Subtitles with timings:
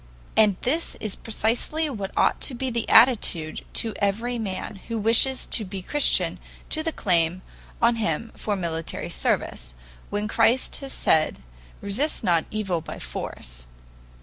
[0.35, 5.45] And this is precisely what ought to be the attitude to every man who wishes
[5.45, 6.39] to be Christian
[6.71, 7.43] to the claim
[7.83, 9.75] on him for military service,
[10.09, 11.43] when Christ has said,
[11.81, 13.67] "Resist not evil by force."